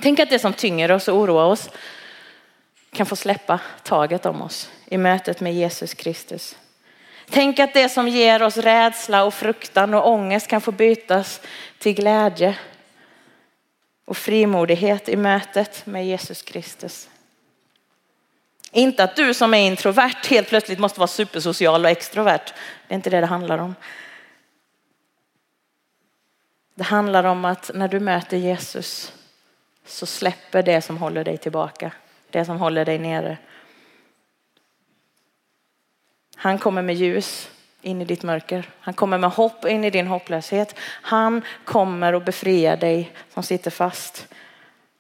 [0.01, 1.71] Tänk att det som tynger oss och oroar oss
[2.93, 6.57] kan få släppa taget om oss i mötet med Jesus Kristus.
[7.31, 11.41] Tänk att det som ger oss rädsla och fruktan och ångest kan få bytas
[11.79, 12.59] till glädje
[14.05, 17.09] och frimodighet i mötet med Jesus Kristus.
[18.73, 22.55] Inte att du som är introvert helt plötsligt måste vara supersocial och extrovert.
[22.89, 23.75] Det är inte det det handlar om.
[26.75, 29.13] Det handlar om att när du möter Jesus
[29.87, 31.93] så släpper det som håller dig tillbaka,
[32.31, 33.39] det som håller dig nere.
[36.43, 37.51] Han kommer med ljus
[37.83, 38.69] in i ditt mörker.
[38.81, 40.75] Han kommer med hopp in i din hopplöshet.
[41.03, 44.29] Han kommer att befria dig som sitter fast.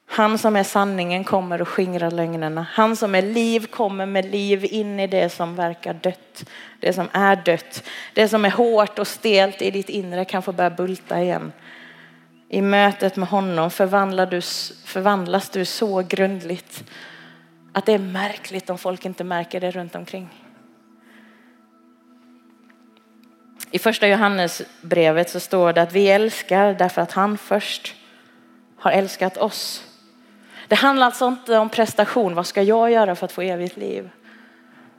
[0.06, 2.66] Han som är sanningen kommer att skingra lögnerna.
[2.72, 6.44] Han som är liv kommer med liv in i det som verkar dött.
[6.80, 7.82] Det som är dött.
[8.14, 11.52] Det som är hårt och stelt i ditt inre kan få börja bulta igen.
[12.48, 14.40] I mötet med honom förvandlas du,
[14.86, 16.84] förvandlas du så grundligt
[17.72, 20.28] att det är märkligt om folk inte märker det runt omkring.
[23.74, 27.94] I första Johannesbrevet så står det att vi älskar därför att han först
[28.78, 29.84] har älskat oss.
[30.68, 34.10] Det handlar alltså inte om prestation, vad ska jag göra för att få evigt liv?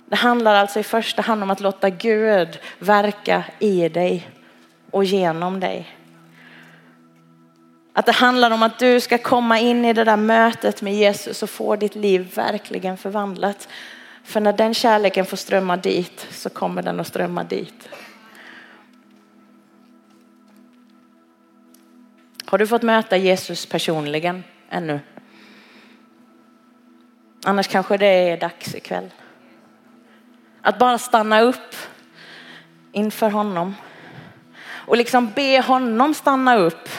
[0.06, 4.30] Det handlar alltså i första hand om att låta Gud verka i dig
[4.92, 5.98] och genom dig.
[7.94, 11.44] Att det handlar om att du ska komma in i det där mötet med Jesus
[11.44, 13.68] och få ditt liv verkligen förvandlat.
[14.24, 17.90] För när den kärleken får strömma dit så kommer den att strömma dit.
[22.54, 25.00] Har du fått möta Jesus personligen ännu?
[27.46, 29.10] Annars kanske det är dags ikväll.
[30.62, 31.76] Att bara stanna upp
[32.92, 33.76] inför honom
[34.66, 36.90] och liksom be honom stanna upp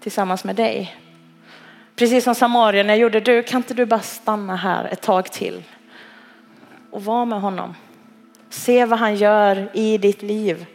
[0.00, 0.96] tillsammans med dig.
[1.96, 5.62] Precis som Samarien jag gjorde, du kan inte du bara stanna här ett tag till
[6.90, 7.74] och vara med honom.
[8.50, 10.66] Se vad han gör i ditt liv.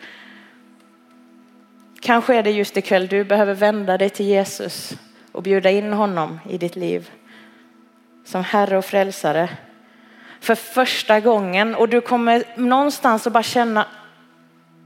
[2.06, 4.93] Kanske är det just ikväll du behöver vända dig till Jesus
[5.32, 7.10] och bjuda in honom i ditt liv
[8.26, 9.49] som Herre och frälsare
[10.39, 13.88] för första gången och du kommer någonstans att bara känna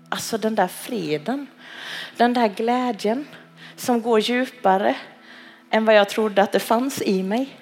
[0.09, 1.47] alltså den där friden,
[2.17, 3.27] den där glädjen
[3.75, 4.95] som går djupare
[5.69, 7.59] än vad jag trodde att det fanns i mig.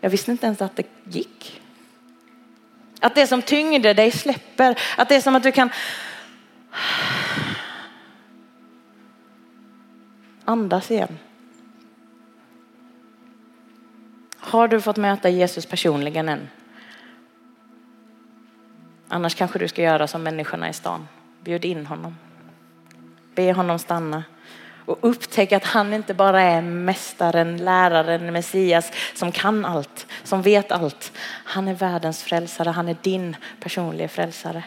[0.00, 1.62] Jag visste inte ens att det gick.
[3.00, 5.70] Att det som tyngde dig släpper, att det är som att du kan
[10.44, 11.18] andas igen.
[14.36, 16.48] Har du fått möta Jesus personligen än?
[19.08, 21.08] Annars kanske du ska göra som människorna i stan.
[21.40, 22.16] Bjud in honom.
[23.34, 24.24] Be honom stanna
[24.84, 30.72] och upptäck att han inte bara är mästaren, läraren, Messias som kan allt, som vet
[30.72, 31.12] allt.
[31.44, 34.64] Han är världens frälsare, han är din personliga frälsare.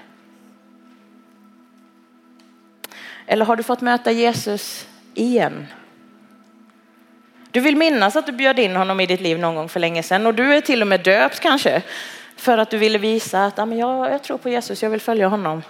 [3.25, 5.67] Eller har du fått möta Jesus igen?
[7.51, 10.03] Du vill minnas att du bjöd in honom i ditt liv någon gång för länge
[10.03, 11.81] sedan och du är till och med döpt kanske
[12.35, 15.61] för att du ville visa att jag, jag tror på Jesus, jag vill följa honom.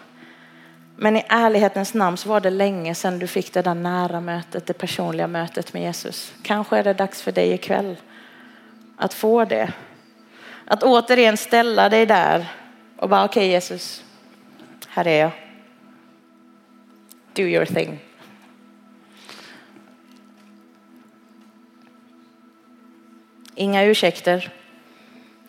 [0.96, 4.66] Men i ärlighetens namn så var det länge sedan du fick det där nära mötet,
[4.66, 6.34] det personliga mötet med Jesus.
[6.42, 7.96] Kanske är det dags för dig ikväll
[8.98, 9.74] att få det.
[10.66, 12.46] Att återigen ställa dig där
[12.98, 14.04] och bara okej okay, Jesus,
[14.88, 15.32] här är jag.
[17.34, 18.00] Do your thing.
[23.56, 24.52] Inga ursäkter,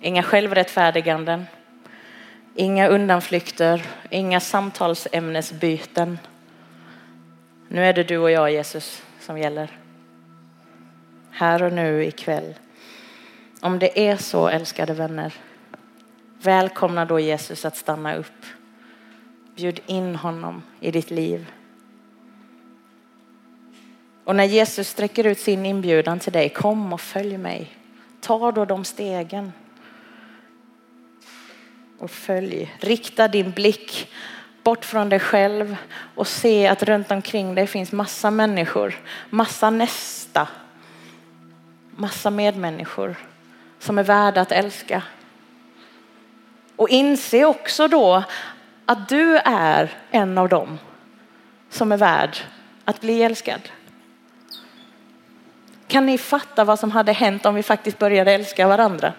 [0.01, 1.47] inga självrättfärdiganden,
[2.55, 6.19] inga undanflykter, inga samtalsämnesbyten.
[7.69, 9.71] Nu är det du och jag Jesus som gäller.
[11.31, 12.55] Här och nu ikväll.
[13.61, 15.35] Om det är så älskade vänner,
[16.43, 18.47] välkomna då Jesus att stanna upp.
[19.57, 21.53] Bjud in honom i ditt liv.
[24.25, 27.71] Och när Jesus sträcker ut sin inbjudan till dig, kom och följ mig.
[28.27, 29.53] Ta då de stegen.
[31.99, 32.77] Och följ.
[32.81, 34.13] Rikta din blick
[34.63, 35.77] bort från dig själv
[36.15, 38.95] och se att runt omkring dig finns massa människor,
[39.31, 40.49] massa nästa,
[41.91, 43.17] massa medmänniskor
[43.79, 45.03] som är värda att älska.
[46.77, 48.25] Och inse också då
[48.87, 50.79] att du är en av dem
[51.71, 52.37] som är värd
[52.85, 53.61] att bli älskad.
[55.89, 59.13] Kan ni fatta vad som hade hänt om vi faktiskt började älska varandra?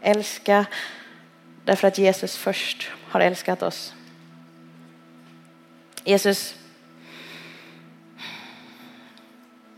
[0.00, 0.66] Älska
[1.64, 3.94] därför att Jesus först har älskat oss.
[6.04, 6.54] Jesus,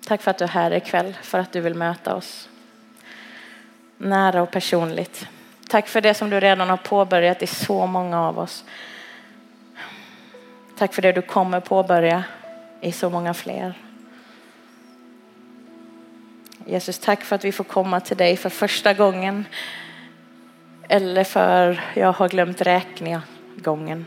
[0.07, 2.49] tack för att du är här ikväll, för att du vill möta oss
[3.99, 5.29] nära och personligt.
[5.69, 8.65] Tack för det som du redan har påbörjat i så många av oss.
[10.79, 12.25] Tack för det du kommer påbörja
[12.81, 13.75] i så många fler.
[16.67, 19.45] Jesus, tack för att vi får komma till dig för första gången
[20.89, 23.23] eller för jag har glömt räkna
[23.57, 24.07] gången.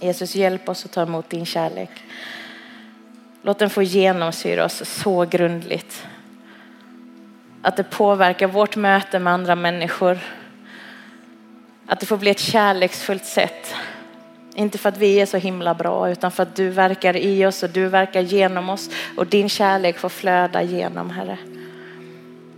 [0.00, 1.90] Jesus, hjälp oss att ta emot din kärlek.
[3.42, 6.06] Låt den få genomsyra oss så grundligt
[7.62, 10.18] att det påverkar vårt möte med andra människor.
[11.86, 13.74] Att det får bli ett kärleksfullt sätt
[14.58, 17.62] inte för att vi är så himla bra utan för att du verkar i oss
[17.62, 21.38] och du verkar genom oss och din kärlek får flöda genom Herre.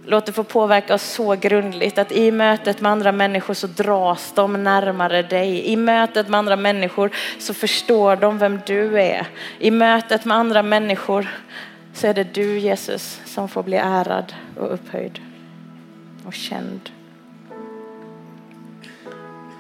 [0.06, 4.32] Låt det få påverka oss så grundligt att i mötet med andra människor så dras
[4.34, 5.66] de närmare dig.
[5.66, 9.26] I mötet med andra människor så förstår de vem du är.
[9.58, 11.28] I mötet med andra människor
[11.94, 15.20] så är det du Jesus som får bli ärad och upphöjd
[16.26, 16.90] och känd.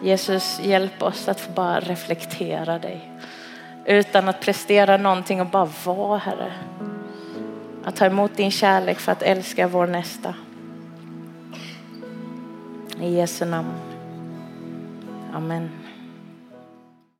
[0.02, 3.10] Jesus, hjälp oss att få bara reflektera dig.
[3.86, 6.52] Utan att prestera någonting och bara vara, Herre.
[7.84, 10.34] Att ta emot din kärlek för att älska vår nästa.
[13.00, 13.74] I Jesu namn.
[15.34, 15.79] Amen.